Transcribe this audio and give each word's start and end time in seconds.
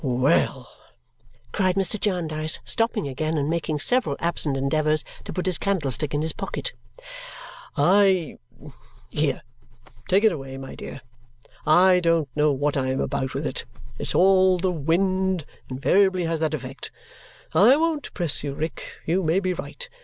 "Well!" 0.03 0.67
cried 1.51 1.75
Mr. 1.75 1.99
Jarndyce, 1.99 2.59
stopping 2.65 3.07
again, 3.07 3.37
and 3.37 3.47
making 3.51 3.77
several 3.77 4.15
absent 4.19 4.57
endeavours 4.57 5.03
to 5.25 5.31
put 5.31 5.45
his 5.45 5.59
candlestick 5.59 6.15
in 6.15 6.23
his 6.23 6.33
pocket. 6.33 6.73
"I 7.77 8.39
here! 9.11 9.43
Take 10.09 10.23
it 10.23 10.31
away, 10.31 10.57
my 10.57 10.73
dear. 10.73 11.01
I 11.67 11.99
don't 11.99 12.29
know 12.35 12.51
what 12.51 12.75
I 12.75 12.87
am 12.87 12.99
about 12.99 13.35
with 13.35 13.45
it; 13.45 13.65
it's 13.99 14.15
all 14.15 14.57
the 14.57 14.71
wind 14.71 15.45
invariably 15.69 16.25
has 16.25 16.39
that 16.39 16.55
effect 16.55 16.89
I 17.53 17.75
won't 17.75 18.11
press 18.15 18.43
you, 18.43 18.55
Rick; 18.55 18.83
you 19.05 19.21
may 19.21 19.39
be 19.39 19.53
right. 19.53 19.87